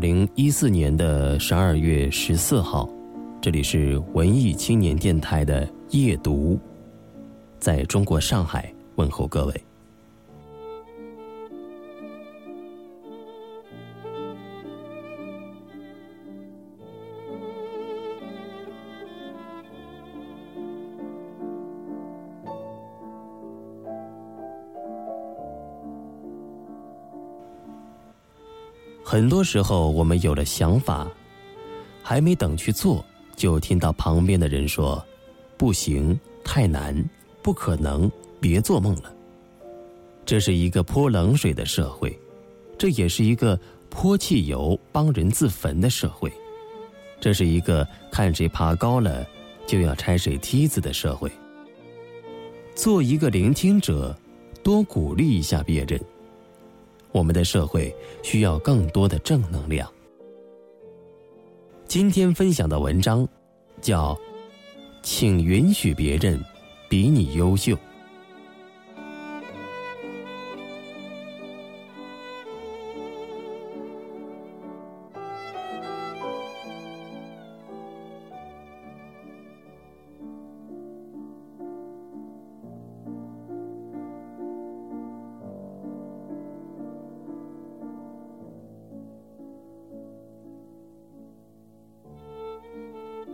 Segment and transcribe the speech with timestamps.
[0.00, 2.88] 零一四年的十二月十四号，
[3.38, 6.58] 这里是文艺青年电台的夜读，
[7.58, 9.64] 在中国上海问候各位。
[29.10, 31.10] 很多时候，我们有了想法，
[32.00, 35.04] 还没等去做，就听到旁边的人说
[35.58, 36.94] ：“不行，太难，
[37.42, 39.12] 不可能，别做梦了。”
[40.24, 42.16] 这是一个泼冷水的社会，
[42.78, 46.32] 这也是一个泼汽油帮人自焚的社会，
[47.18, 49.26] 这是一个看谁爬高了
[49.66, 51.28] 就要拆谁梯子的社会。
[52.76, 54.16] 做一个聆听者，
[54.62, 56.00] 多鼓励一下别人。
[57.12, 59.90] 我们的社会需要更多的正能量。
[61.86, 63.26] 今天分享的文章
[63.80, 64.14] 叫
[65.02, 66.42] 《请允许别人
[66.88, 67.72] 比你优秀》。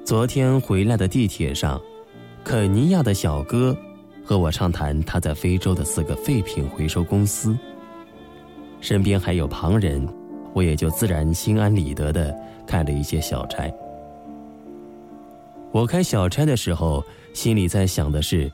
[0.06, 1.82] 昨天回来的地铁上，
[2.44, 3.76] 肯尼亚的小哥
[4.24, 7.58] 和我畅谈他在非洲的四个废品回收公司。
[8.80, 10.06] 身边还有旁人，
[10.54, 12.32] 我也就自然心安理得的
[12.68, 13.68] 开了一些小差。
[15.72, 17.04] 我开小差的时候，
[17.34, 18.48] 心里在想的是，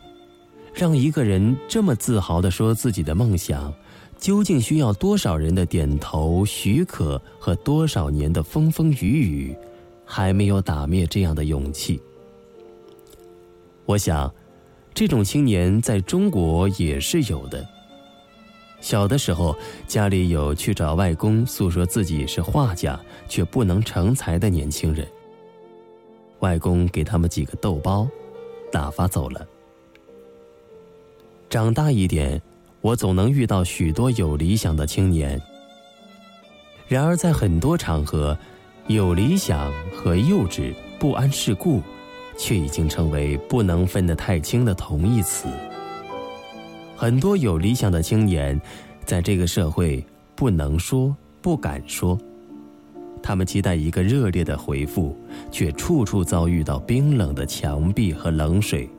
[0.73, 3.71] 让一个人这么自豪的说自己的梦想，
[4.17, 9.55] 究竟需要多少人的点头许可和多少年的风风雨雨？
[10.15, 11.99] 还没有打灭这样的勇气。
[13.87, 14.31] 我想，
[14.93, 17.67] 这种青年在中国也是有的。
[18.83, 19.57] 小的时候，
[19.87, 25.09] 家里有去找外公诉说自己是画家却不能成才的年轻人，
[26.41, 28.07] 外公给他们几个豆包，
[28.71, 29.49] 打发走了。
[31.49, 32.41] 长大一点，
[32.83, 35.41] 我总能遇到许多有理想的青年。
[36.87, 38.37] 然而，在很多场合，
[38.89, 41.81] 有理想和幼稚、不谙世故，
[42.37, 45.49] 却已经成为不能分得太清的同义词。
[46.97, 48.61] 很多有理想的青年，
[49.05, 50.05] 在这个社会
[50.35, 52.19] 不能说、不敢说，
[53.23, 55.17] 他们期待一个热烈的回复，
[55.53, 58.91] 却处处遭遇到冰冷的墙壁和冷水。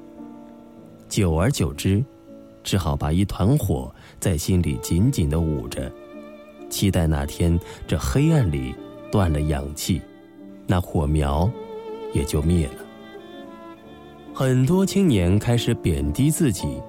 [1.10, 2.04] 久而久之，
[2.64, 5.92] 只好把一团火在心里紧紧的捂着，
[6.70, 8.74] 期待哪天这黑暗里。
[9.14, 10.02] 断了氧气，
[10.66, 11.48] 那火苗
[12.14, 12.84] 也就灭了。
[14.34, 16.82] 很多青年开始贬低自己，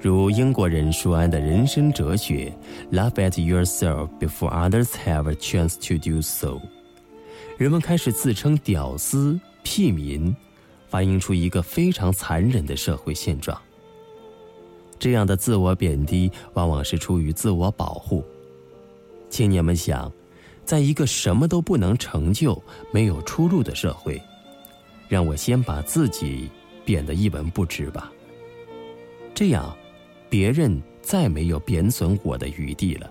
[0.00, 2.50] 如英国人舒安的人生哲学
[2.90, 6.58] ：“Laugh at yourself before others have a chance to do so。”
[7.58, 10.34] 人们开始自称屌丝、屁民，
[10.88, 13.60] 反映出一个非常残忍的社会现状。
[14.98, 18.24] 这样的自我贬低，往往是出于自我保护。
[19.28, 20.10] 青年们想。
[20.64, 22.60] 在一个什么都不能成就、
[22.90, 24.20] 没有出路的社会，
[25.08, 26.48] 让我先把自己
[26.84, 28.10] 贬得一文不值吧。
[29.34, 29.76] 这样，
[30.30, 33.10] 别人再没有贬损我的余地了。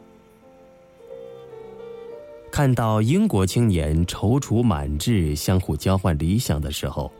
[2.51, 7.11] 看到英国青年踌躇满志、相互交换理想的时候，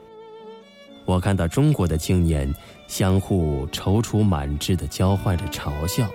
[1.05, 2.53] 我看到中国的青年
[2.87, 6.07] 相互踌躇满志的交换着嘲笑。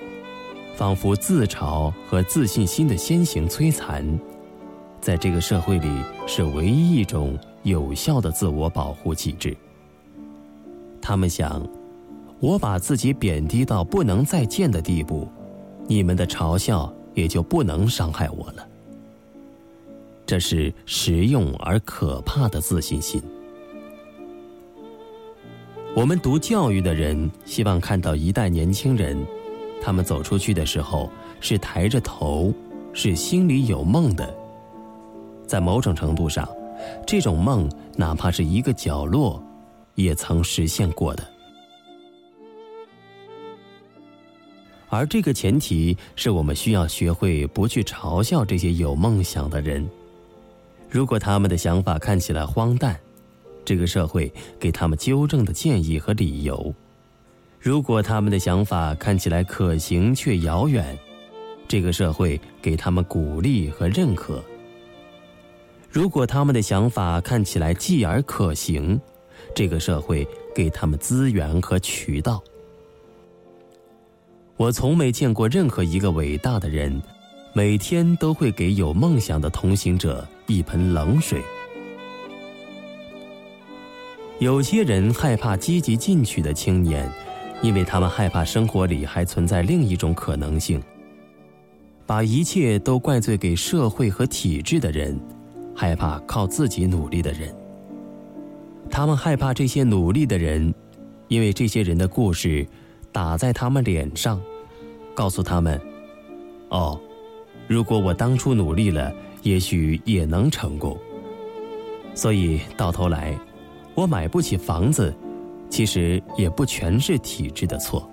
[0.78, 4.06] 仿佛自嘲和自信心的先行摧残，
[5.00, 5.88] 在这个社会里
[6.24, 9.56] 是唯一一种有效的自我保护机制。
[11.02, 11.68] 他们想，
[12.38, 15.26] 我把自己贬低到不能再见的地步，
[15.88, 18.64] 你们的嘲笑也就不能伤害我了。
[20.24, 23.20] 这是实用而可怕的自信心。
[25.96, 29.18] 我们读教育的人希望看到一代年轻人。
[29.80, 31.10] 他们走出去的时候
[31.40, 32.52] 是抬着头，
[32.92, 34.34] 是心里有梦的。
[35.46, 36.48] 在某种程度上，
[37.06, 39.42] 这种梦哪怕是一个角落，
[39.94, 41.24] 也曾实现过的。
[44.90, 49.86] 而这个前提是我们需要学会不去嘲笑这些有梦想的人。
[50.88, 52.98] 如果他们的想法看起来荒诞，
[53.66, 56.72] 这个社会给他们纠正的建议和理由；
[57.60, 60.96] 如果他们的想法看起来可行却遥远，
[61.66, 64.40] 这个社会给他们鼓励和认可；
[65.90, 68.98] 如果他们的想法看起来继而可行，
[69.54, 72.42] 这个社会给他们资源和渠道。
[74.56, 77.02] 我从没见过任何一个伟大的人，
[77.52, 81.42] 每天都会给有梦想的同行者一盆冷水。
[84.38, 87.10] 有些人害怕积极进取的青年，
[87.62, 90.82] 因为他们害怕生活里还存在另一种可能性。
[92.06, 95.18] 把一切都怪罪给社会和体制的人，
[95.74, 97.54] 害怕靠自己努力的人。
[98.90, 100.72] 他们害怕这些努力的人，
[101.28, 102.66] 因为这些人的故事。
[103.10, 104.40] 打在他们脸上，
[105.14, 105.80] 告诉他们
[106.68, 107.00] ：“哦，
[107.66, 109.12] 如果我当初努力了，
[109.42, 110.96] 也许也能成功。”
[112.14, 113.36] 所以到头来，
[113.94, 115.12] 我买不起房子，
[115.70, 118.08] 其实也不全是体制的错。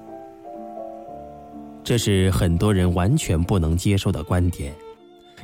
[1.83, 4.73] 这是很多人完全不能接受的观点，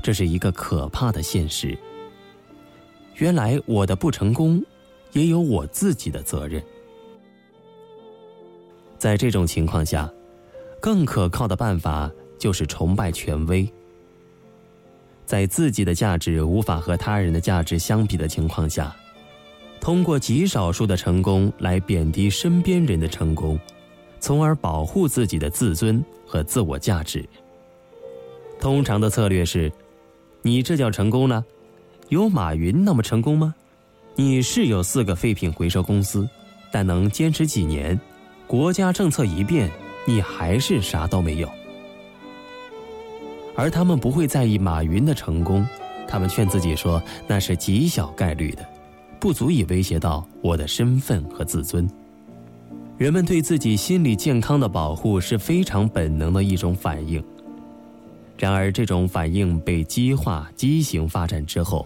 [0.01, 1.77] 这是一个可怕的现实。
[3.15, 4.63] 原来我的不成功，
[5.11, 6.61] 也有我自己的责任。
[8.97, 10.11] 在这种情况下，
[10.79, 13.71] 更可靠的办法就是崇拜权威。
[15.25, 18.95] 在自己的价值无法和他人的价值相比的情况下，
[19.81, 23.59] 通过极少数的成功来贬低身边人的成功，
[24.19, 27.27] 从而保护自己的自尊和自我价值。
[28.59, 29.71] 通常的策略是：
[30.43, 31.43] 你这叫成功了？
[32.09, 33.55] 有马云那么成功吗？
[34.15, 36.29] 你是有四个废品回收公司，
[36.71, 37.99] 但能坚持几年？
[38.45, 39.71] 国家政策一变，
[40.05, 41.49] 你还是啥都没有。
[43.55, 45.65] 而他们不会在意马云的成功，
[46.07, 48.63] 他们劝自己说那是极小概率的，
[49.21, 51.87] 不足以威胁到我的身份和自尊。
[52.97, 57.23] 人们对自己心理健康的保护是非常本能的一种反应。
[58.35, 61.85] 然而，这种反应被激化、畸形发展之后，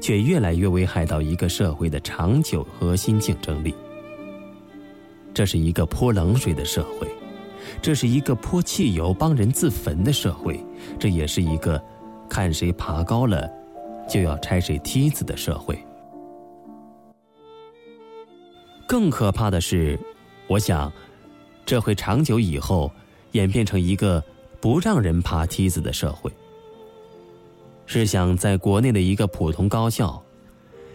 [0.00, 3.74] 却越来越危害到一个社会的长久核心竞争力。
[5.34, 7.06] 这是一个泼冷水的社会，
[7.82, 10.58] 这是一个泼汽油帮人自焚的社会，
[10.98, 11.82] 这也是一个
[12.26, 13.46] 看谁爬高了
[14.08, 15.78] 就要拆谁梯子的社会。
[18.90, 19.96] 更可怕的是，
[20.48, 20.92] 我想，
[21.64, 22.90] 这会长久以后
[23.30, 24.20] 演变成一个
[24.60, 26.28] 不让人爬梯子的社会。
[27.86, 30.20] 试想，在国内的一个普通高校。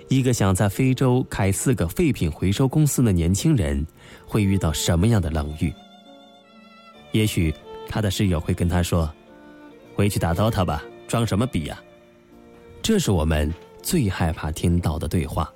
[0.10, 3.88] 一个想在非洲开四个废品回收公司的年轻人，
[4.28, 5.74] 会遇到什么样的冷遇？
[7.14, 7.56] 也许
[7.88, 9.10] 他的室友会跟他说
[9.96, 11.82] ：“回去打 DOTA 吧，装什么逼呀？”
[12.84, 13.50] 这是我们
[13.82, 15.50] 最害怕听到的对话。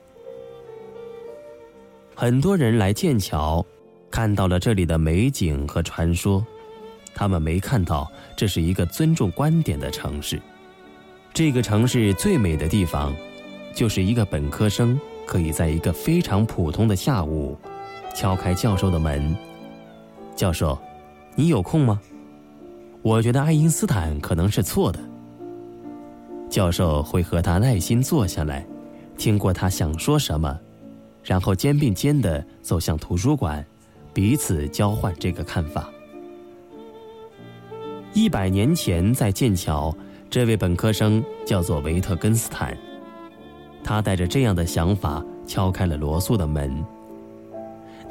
[2.19, 3.65] 很多人来剑桥，
[4.11, 6.45] 看到了这里的美景和传说，
[7.15, 10.37] 他们没看到这是一个尊重观点的城市。
[11.33, 13.15] 这个城市最美的地方。
[13.73, 17.57] 就是一个本科生可以在一个非常普通的下午，
[18.13, 19.33] 敲开教授的门。
[20.35, 20.77] 教授，
[21.35, 22.01] 你有空吗？
[23.01, 24.99] 我觉得爱因斯坦可能是错的。
[26.49, 28.65] 教授会和他耐心坐下来，
[29.17, 30.59] 听过他想说什么，
[31.23, 33.65] 然后肩并肩的走向图书馆，
[34.13, 35.89] 彼此交换这个看法。
[38.13, 39.95] 一百年前在剑桥，
[40.29, 42.75] 这位本科生叫做维特根斯坦。
[43.83, 46.83] 他带着这样的想法敲开了罗素的门。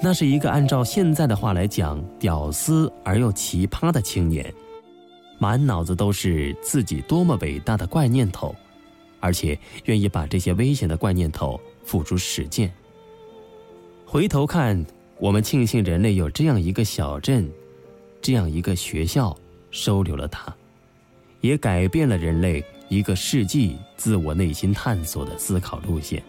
[0.00, 4.53] 那是一个按照现在的话来讲屌丝而又奇葩的青年，
[5.38, 8.55] 满脑子都是自己多么伟大的怪念头，
[9.19, 12.73] 而且愿意把这些危险的怪念头付诸实践。
[14.11, 14.83] 回头看，
[15.19, 17.47] 我们庆幸人类有这样一个小镇，
[18.23, 19.37] 这样一个学校
[19.71, 20.50] 收留了他，
[21.43, 22.65] 也改变了人类。
[22.88, 26.23] 一个世纪自我内心探索的思考路线。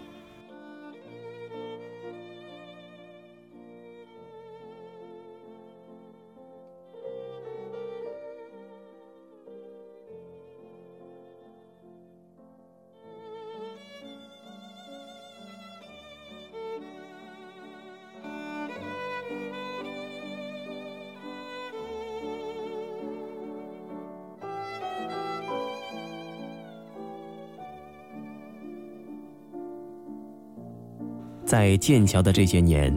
[31.50, 32.96] 在剑桥的这些年，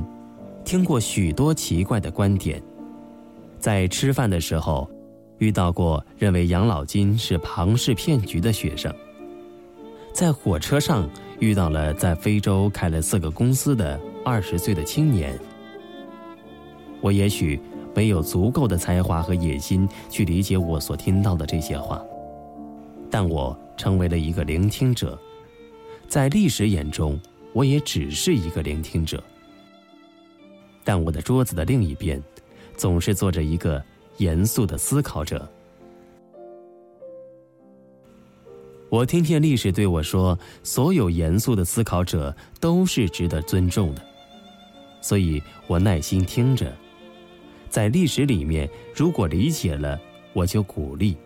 [0.63, 2.63] 听过许多奇怪的观点。
[3.59, 4.87] 在吃饭的时候，
[5.39, 8.95] 遇到过认为养老金是庞氏骗局的学生。
[10.13, 15.33] 在火车上遇到了在非洲开了四个公司的二十岁的青年。
[17.01, 17.59] 我也许
[17.95, 22.05] 没有足够的才华和野心去理解我所听到的这些话，
[23.11, 25.19] 但我成为了一个聆听者。
[26.07, 27.19] 在历史眼中，
[27.53, 29.23] 我也只是一个聆听者。
[30.85, 32.23] 但我的桌子的另一边，
[32.77, 33.83] 总是坐着一个
[34.17, 35.49] 严肃的思考者。
[38.89, 44.05] 我听见历史对我说：“所有严肃的思考者都是值得尊重的。”
[45.01, 46.71] 所以我耐心听着。
[47.71, 49.99] 在历史里面，如果理解了，
[50.35, 51.17] 我就鼓励；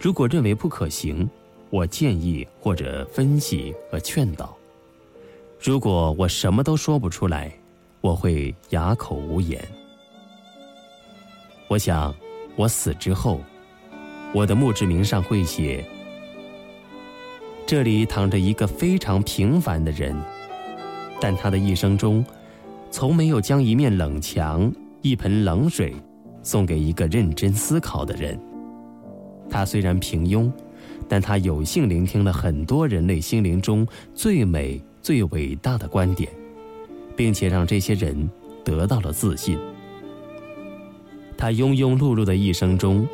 [0.00, 1.28] 如果认为不可行，
[1.70, 4.56] 我建议或者分析和劝导。
[5.60, 7.52] 如果我什么都说不出来，
[8.00, 9.62] 我会哑口无言。
[11.68, 12.14] 我想，
[12.54, 13.40] 我死之后，
[14.34, 15.84] 我的墓志铭上会写。
[17.66, 20.14] 这里躺着一个非常平凡的人，
[21.18, 22.22] 但他的一生中，
[22.90, 24.70] 从没有将一面冷墙、
[25.00, 25.94] 一盆冷水
[26.42, 28.38] 送给一个认真思考的人。
[29.48, 30.52] 他虽然平庸，
[31.08, 36.32] 但他有幸聆听了很多人类心灵中最美、最伟大的观点，
[37.14, 38.28] 并且让这些人
[38.64, 39.58] 得到了自信。
[41.36, 43.06] 他庸庸碌碌的一生中，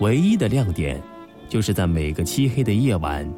[0.00, 1.00] 唯一的亮点，
[1.48, 3.32] 就是在每个漆黑的夜晚。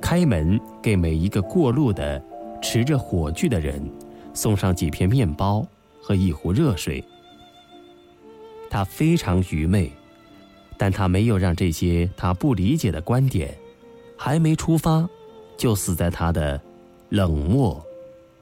[0.00, 2.20] 开门给每一个过路的
[2.60, 3.80] 持着火炬的人
[4.34, 5.64] 送上几片面包
[6.02, 7.02] 和一壶热水。
[8.68, 9.92] 他非常愚昧，
[10.76, 13.56] 但他没有让这些他不理解的观点
[14.16, 15.08] 还没出发
[15.56, 16.60] 就死在他的
[17.12, 17.78] 冷漠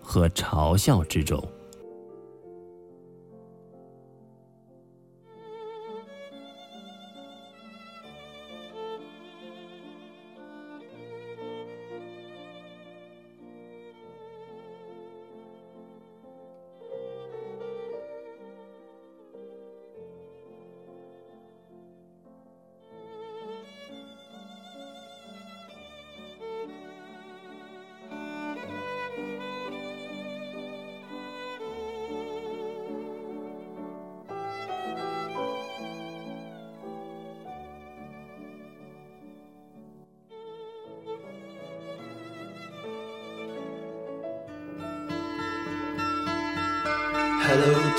[0.01, 1.43] 和嘲笑之中。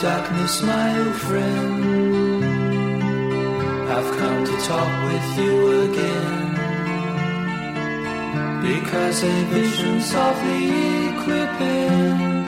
[0.02, 2.44] Darkness, my old friend.
[3.96, 5.56] I've come to talk with you
[5.88, 6.50] again.
[8.68, 10.70] Because a vision softly
[11.24, 12.46] creeping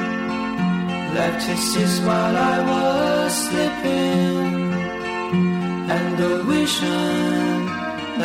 [1.17, 4.73] left his seats while I was sleeping.
[5.95, 7.65] And the vision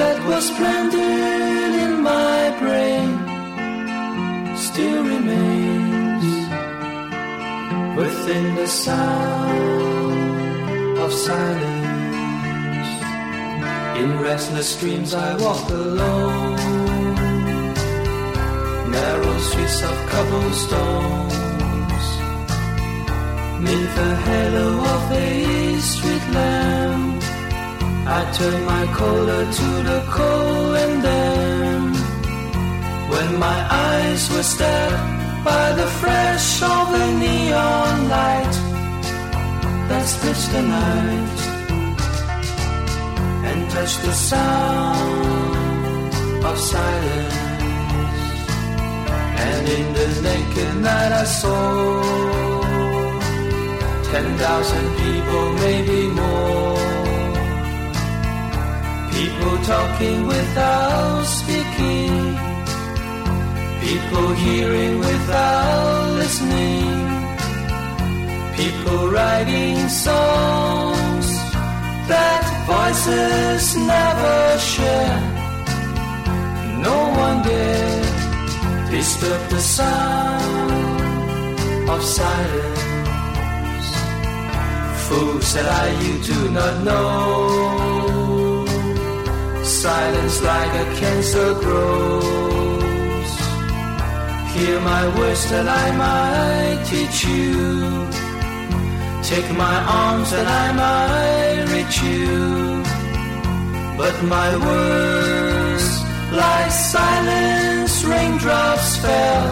[0.00, 3.08] that was planted in my brain
[4.56, 5.77] still remains
[7.98, 10.18] within the sound
[11.04, 12.90] of silence.
[14.00, 16.56] In restless dreams, I walk alone.
[18.96, 22.06] Narrow streets of cobblestones.
[23.66, 27.22] Neath the halo of a street lamp,
[28.18, 31.80] I turn my collar to the cold and then,
[33.12, 35.17] when my eyes were stabbed
[35.48, 38.54] by the fresh of the neon light
[39.88, 41.38] that splits the night
[43.48, 46.10] and touch the sound
[46.48, 47.38] of silence.
[49.48, 51.58] And in the naked night I saw
[54.10, 56.86] ten thousand people, maybe more.
[59.16, 62.17] People talking without speaking
[63.88, 66.92] People hearing without listening.
[68.54, 71.26] People writing songs
[72.12, 73.62] that voices
[73.94, 75.20] never share.
[76.86, 78.04] No one dare
[78.90, 80.70] disturb the sound
[81.88, 83.88] of silence.
[85.04, 87.06] Fool said I, you do not know.
[89.64, 92.57] Silence like a cancer grows.
[94.58, 98.08] Hear my words that I might teach you.
[99.22, 102.82] Take my arms that I might reach you.
[103.96, 105.86] But my words,
[106.32, 109.48] like silence, raindrops fell.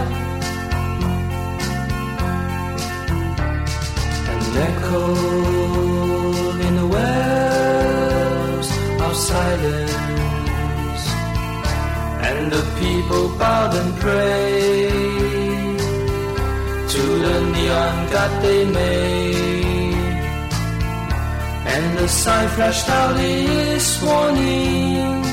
[4.32, 8.68] And echoed in the wells
[9.06, 11.04] of silence,
[12.28, 14.95] and the people bowed and prayed
[17.66, 20.14] neon god they made,
[21.74, 25.24] and the sign flashed out its warning.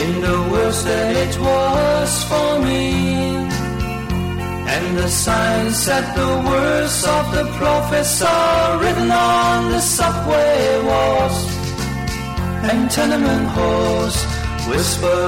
[0.00, 2.84] In the words that it was for me.
[4.74, 11.38] And the sign said the words of the prophets are written on the subway walls
[12.70, 14.16] and tenement halls,
[14.70, 15.20] whispered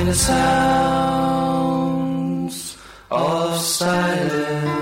[0.00, 1.81] in the sound
[3.12, 4.81] of silence.